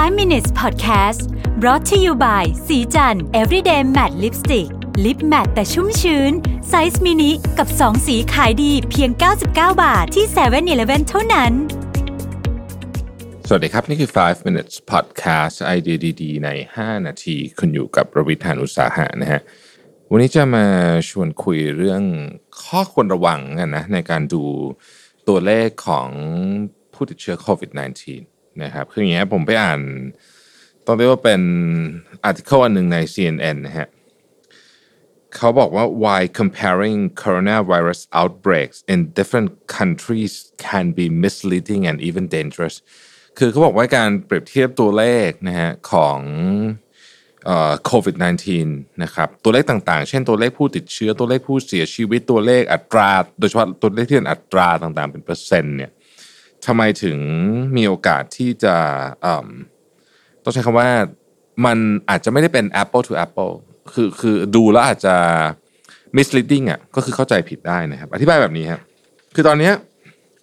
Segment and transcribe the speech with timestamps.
[0.00, 1.22] 5 minutes podcast
[1.60, 4.68] brought to you by ศรีจันทร์ everyday matte lipstick
[5.04, 6.32] lip matte แต่ชุ่มชื้น
[6.68, 9.46] ไซส์มินิกับ 2 สีขายดีเพียง 99
[9.82, 11.52] บาทที่7 e เ e ่ e อเท่านั้น
[13.48, 16.48] สวัสดีครับ นี่คือ 5 minutes podcast ไอเดียดีๆ ใน
[16.78, 19.40] 5 นาที คุณอยู่กับประวิทยานุสาหะนะฮะ
[20.10, 20.66] วันนี้จะมา
[21.08, 22.02] ชวนคุยเรื่อง
[22.64, 24.42] ข้อควรระวังกันนะในการดู
[25.28, 26.08] ตัวเลขของ
[26.94, 29.80] ผู้ติดเชื้อโควิด -19 นะครับคืออย่างเงี้ยผมไปอ่าน
[30.86, 31.42] ต้องเรียกว่าเป็น
[32.24, 33.88] อาร์ติเคิลอันหนึ่งใน CNN นะฮะ
[35.36, 40.34] เขาบอกว่า why comparing coronavirus outbreaks in different countries
[40.66, 42.76] can be misleading and even dangerous
[43.38, 46.18] คือเขาบอกว่าการเปรียบเทียบตัวเลขนะฮะของ
[47.84, 48.16] โควิด
[48.58, 55.90] -19 นะครับตัวเลขต่างๆ เช่นตัวเลขผู้ติดเชื้อตัวเลขผู้เสียชีวิตตัวเลขอัตรา โดยเฉพาะตัวเลขที่เป็นอัตราต่างๆ เป็นเปอร์เซ็นต์เนี่ย
[56.66, 57.18] ทำไมถึง
[57.76, 58.76] มีโอกาสที่จะ
[60.44, 60.90] ต้องใช้คำว่า
[61.64, 61.78] มัน
[62.10, 63.52] อาจจะไม่ได้เป็น apple to apple
[63.92, 65.16] คือคือดูแล้วอาจจะ
[66.16, 68.80] misleading อะก็คือเข้าใจผิดได้นะครับ อธิบายแบบนี้ครับ
[69.34, 69.70] คือตอนนี้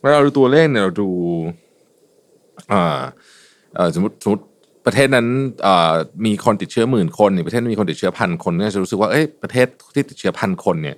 [0.01, 1.09] เวลาเราดูตัวเลขเนี่ยเราดู
[2.71, 3.01] อ่า
[3.95, 4.45] สมมติสมมติ
[4.85, 5.27] ประเทศนั้น
[6.25, 10.95] มีคนติดเชื้อหมื่นคนประเทศมีคนติดเชื้อพันคนก็จะรู้สึกว่าเอ้ยประเทศที่ติดเชื้อพันคนเนี่ย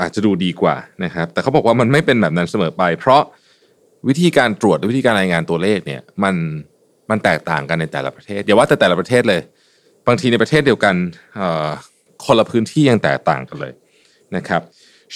[0.00, 3.22] อาจจะดูดีกว่านะครับ แต่เขาบอกว่ามันไม่เป็นแบบนั้นเสมอไป เพราะ
[4.08, 6.34] วิธีการตรวจวิธีการรายงานตัวเลขเนี่ย มัน
[7.10, 9.40] มันแตกต่างกันในแต่ละประเทศอย่าว่าแต่แต่ละประเทศเลย
[10.06, 10.94] บางทีในประเทศเดียวกัน
[12.24, 13.72] คนละพื้นที่ยังแตกต่างกันเลย
[14.36, 14.62] นะครับ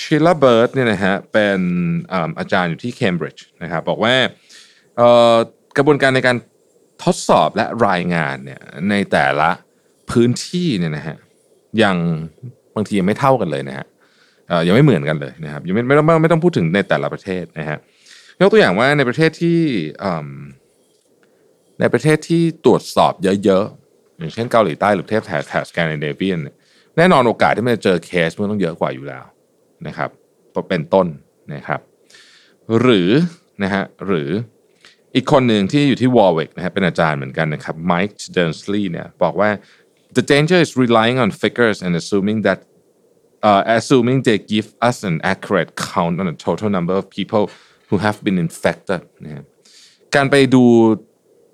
[0.00, 1.60] ชิลลาเบิร์ดเนี่ยนะฮะเป็น
[2.38, 4.14] อาจารย์อยู่ที่เคมบริดจ์นะครับบอกว่า
[5.76, 6.36] กระบวนการในการ
[7.04, 8.60] ทดสอบและรายงานเนี่ย
[8.90, 9.50] ในแต่ละ
[10.10, 11.16] พื้นที่เนี่ยนะฮะ
[11.82, 11.96] ยัง
[12.76, 13.86] บางทียังไม่เท่ากันเลยนะฮะ
[14.66, 17.78] ยังไม่เหมือนกันเลยนะครับยังไม่ไม่ต้องไม่ต้องพูดถึงในแต่ละประเทศนะฮะ
[18.40, 19.58] ยกตัวอย่างว่าในประเทศที่
[21.80, 23.12] ในประเทศที่ตรวจสอบ
[23.44, 26.38] เยอะๆ อย่างเช่นเกาหลีใต้หรือเทพแถบแถบสแกนดิเนเวียน
[26.96, 29.24] แน่นอนโอกาสที่มันจะเจอเคสมันต้องเยอะกว่าอยู่แล้ว
[29.86, 30.10] นะครับ
[30.68, 31.06] เป็นต้น
[31.54, 31.80] นะครับ
[32.80, 33.10] หรือ
[33.62, 34.30] นะฮะหรือ
[35.14, 39.50] อีกคนหนึ่งที่อยู่ที่วอลเวกนะฮะเป็นอาจารย์เหมือนกันนะครับไมค์เดนสลีย์เนี่ยบอกว่า
[40.16, 42.58] the danger is relying on figures and assuming that
[43.48, 47.44] uh, assuming they give us an accurate count on the total number of people
[47.90, 49.44] who have been infected นะครับ
[50.14, 50.64] การไปดู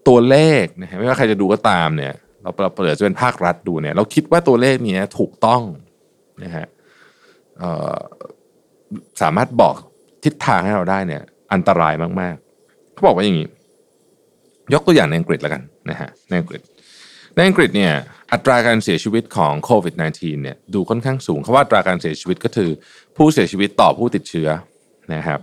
[0.08, 5.62] ตัวเลขนะฮะไม่ว่าใครจะดูก็ตามเนี่ย เราเราเปิดจะเป็นภาครัฐดูเนี่ย เราคิดว่าตัวเลขนี้ถูกต้อง
[6.44, 6.66] นะฮะ
[9.22, 9.74] สามารถบอก
[10.24, 13.48] ทิศทางให้เราได้เนี่ย อันตรายมากๆเขาบอกว่าอย่างนี้
[14.74, 16.60] ยกตัวอย่างในอังกฤษแล้วกันนะฮะในอังกฤษ
[17.36, 17.92] ในอังกฤษเนี่ย
[18.32, 22.70] อัตราการเสียชีวิตของโควิด -19 เนี่ยดูค่อนข้างสูงเขาว่าอัตราการเสียชีวิตก็คือ
[23.16, 24.48] ผู้เสียชีวิตต่อผู้ติดเชื้อ
[25.14, 25.40] นะครับ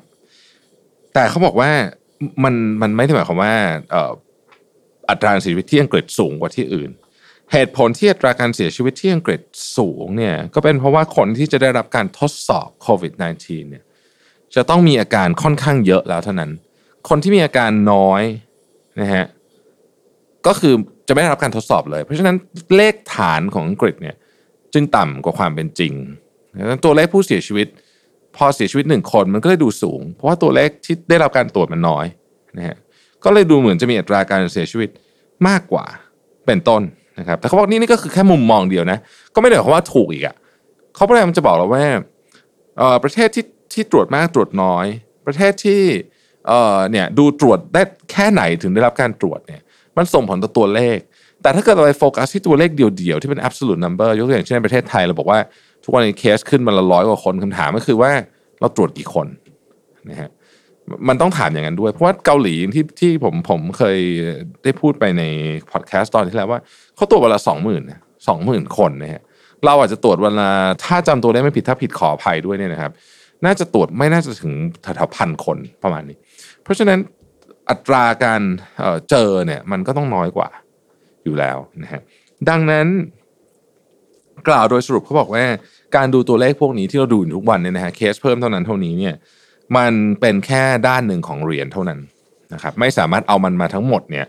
[1.13, 1.71] แต่เขาบอกว่า
[2.43, 3.53] มันมันไม่ได้หมายความว่า
[5.09, 6.89] อัตราการเสียชีวิตที่อังกฤษสูงกว่าที่อื่น
[7.51, 9.41] เหตุผลที่อัตราการเสียชีวิตที่อังกฤษ
[9.77, 13.83] สูงเนี่ยก็เป็นเพราะว่าคนที่จะได้รับการทดสอบโควิด -19 เนี่ย
[14.55, 16.51] จะต้องมีอาการค่อนข้างเยอะแล้วเท่านั้น
[17.09, 18.23] คนที่มีอาการน้อย
[19.01, 19.25] นะฮะ
[20.47, 20.73] ก็คือ
[21.07, 22.35] จะไม่ได้รับการทดสอบเลย เพราะฉะนั้น
[22.75, 24.15] เลขฐานของอังกฤษเนี่ย
[24.73, 25.93] จึงต่ำกว่าความเป็นจริง
[26.83, 27.67] ตัวเลขผู้เสียชีวิต
[28.35, 32.05] พอเสียชีวิตหนึ่งคนมันก็เลยดูสูง เพราะว่าตัวเลขที่ได้รับการตรวจมันน้อย
[32.57, 32.77] นะฮะ
[33.23, 34.89] ก็เลยดูเหมือนจะมีอัตราการเสียชีวิต
[35.47, 35.85] มากกว่า
[36.45, 36.81] เป็นต้น
[37.19, 38.97] นะครับ แต่เขาบอกนี่นี่ก็คือแค่มุมมองเดียวนะ
[39.33, 40.35] ก็ไม่ได้หมายความว่าถูกอีกอะ่ะ
[40.95, 41.85] เขาพยายามจะบอกเราว่า
[43.03, 44.85] ประเทศที่ที่ตรวจมากตรวจน้อย
[45.25, 45.81] ประเทศที่
[46.91, 49.61] เนี่ยดูตรวจได้แค่ไหนถึงได้รับการตรวจเนี่ย
[49.97, 50.97] มันส่งผลต่อตัวเลข
[51.41, 55.39] แต่ถ้าเกิดเราไปโฟกัสที่ตัวเลขเดียวๆ ที่เป็น absolute number ยกตัวอย่างเช่นประเทศไทยเราบอกว่า
[55.83, 58.11] ทุกวันนี้เคสขึ้นมาละร้อยกว่าคนคำถามก็คือว่า
[58.59, 59.27] เราตรวจกี่คน
[60.09, 60.29] นะฮะ
[61.07, 63.97] มันต้องถามอย่างนั้นด้วย เพราะว่าเกาหลีที่ที่ผมผมเคย
[64.63, 65.23] ได้พูดไปใน
[65.71, 66.59] พอดแคสต์ตอนที่แล้วว่า
[66.95, 67.81] เขาตรวจวันละสองหมื่น
[68.27, 69.21] สองหมื่นคนนะฮะ
[69.65, 70.51] เราอาจจะตรวจวันละ
[70.85, 72.91] ถ้าจำตัวได้ไม่ผิดถ้าผิดขออภัยด้วยเนี่ยนะครับ
[73.45, 76.17] น่าจะตรวจไม่น่าจะถึงแถวๆพันคนประมาณนี้
[76.63, 76.99] เพราะฉะนั้น
[77.69, 78.41] อัตราการ
[79.09, 80.49] เจอเนี่ยมันก็ต้องน้อยกว่า
[81.23, 82.01] อยู่แล้วนะฮะ
[82.49, 82.87] ดังนั้น
[84.47, 85.45] กล่าวโดยสรุปเขาบอกว่า
[85.95, 89.15] การดูตัวเลขพวกนี้ที่เราดูทุกวันเนี่ยนะฮะเคสเพิ่มเท่านั้นเท่านี้เนี่ย
[89.77, 91.99] มันเป็นแค่ด้านหนึ่งของเหรียญเท่านั้น
[92.53, 94.25] นะครับไม่สามารถเอามันมาทั้งหมดเนี่ย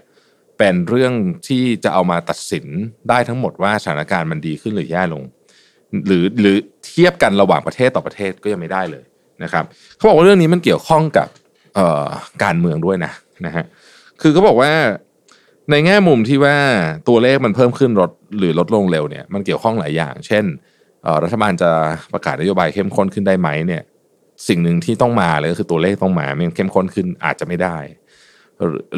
[0.58, 1.12] เป็นเรื่อง
[1.48, 2.66] ที่จะเอามาตัดสิน
[3.08, 5.22] ได้ทั้งหมดว่าสถานการณ์มันดีขึ้นหรือแย่ลง
[6.06, 6.56] หรือหรือ
[6.86, 9.04] เทียบกันระหว่างประเทศต่อประเทศก็ยังไม่ได้เลย
[9.44, 9.64] นะครับ
[9.96, 11.28] เขาบอกว่าเรื่องนี้มันเกี่ยวข้องกับ
[12.44, 13.12] การเมืองด้วยนะ
[13.46, 13.64] นะฮะ
[14.20, 14.72] คือเขาบอกว่า
[15.70, 16.56] ในแง่มุมที่ว่า
[17.08, 20.44] ตัวเลขมันเพิ่มขึ้นลดหรือลดลงเร็วเนี่ยมันเกี่ยวข้องหลายอย่าง เช่น
[21.22, 21.70] รัฐบาลจะ
[22.12, 23.82] ประกาศนโยบายเข้มข้นขึ้นได้ไหมเนี่ย
[24.48, 27.76] สิ่งหนึ่งที่ต้องมาเลยก็คือตัวเลขต้องมาไม่เข้มข้นขึ้นอาจจะไม่ได้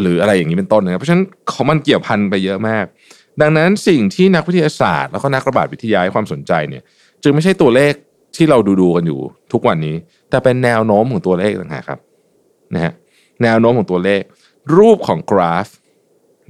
[0.01, 2.85] หรือออะไรอย่างนี้เป็นต้นนะครับเพราะฉะนั้นของมันเกี่ยวพันไปเยอะมาก
[3.41, 6.83] ดังนั้นสิ่งที่นักวิทยาศาสตร์ แล้วก็นักระบาดวิทยาให้ความสนใจเนี่ย
[7.23, 7.93] จึงไม่ใช่ตัวเลข
[8.37, 9.21] ที่เราดูดูกันอยู่
[9.53, 9.97] ทุกวันนี้
[10.31, 12.01] แต่เป็นแนวโน้มของตัวเลขต่างหากครับ
[12.75, 12.93] นะฮะ
[13.43, 14.23] แนวโน้มของตัวเลข
[14.77, 15.69] รูปของกราฟ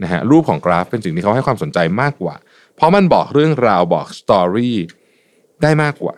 [0.02, 2.34] นะฮะรูปของกราฟเป็นสิ่งที่เขาให้ความสนใจมากกว่า
[2.76, 4.76] เพราะมันบอกเรื่องราวบอกสตอรี่
[5.62, 6.14] ได้มากกว่า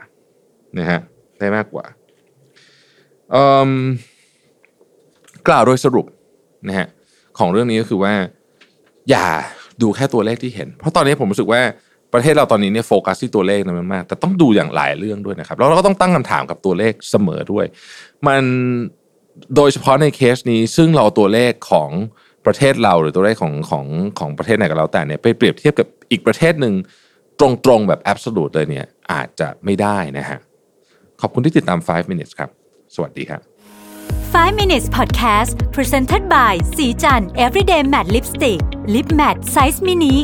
[0.78, 1.00] นะฮะ
[1.40, 1.84] ได้มากกว่า
[5.48, 6.06] กล่าวโดยสรุป
[6.68, 6.86] นะฮะ
[7.38, 8.14] ของเรื่องนี้ก็คือว่า
[9.10, 9.26] อย่า
[9.82, 11.62] ดูแค่ตัวเลขที่เห็น เพราะตอนนี้ผมรู้สึกว่า
[12.12, 17.66] ประเทศเราตอนนี้เนี่ยโฟกัสที่ตัวเลขนะมันมาก แต่ต้องดูอย่างหลายเรื่องด้วยนะครับ แล้วเราก็ต้องตั้งคำถามกับตัวเลขเสมอด้วย
[18.26, 18.42] มัน
[19.56, 21.90] โดยเฉพาะในเคสนี้ซึ่งเราตัวเลขของ
[22.46, 23.86] ประเทศเราหรือตัวเลขของของ
[24.18, 26.74] ของประเทศไหนก็แล้วแต่เนี่ยไปเปรียบเทียบกับอีกประเทศหนึ่ง
[27.40, 27.48] ตร
[27.78, 30.38] งๆแบบแอบสูตเลยเนี่ยอาจจะไม่ได้นะฮะ
[31.20, 32.50] ขอบคุณที่ติดตาม 5 minutes ครับ
[32.94, 33.40] สวัสดีครับ
[34.32, 38.60] 5 minutes podcast presented by สีจัน everyday matte lipstick
[38.94, 40.14] lip matte size mini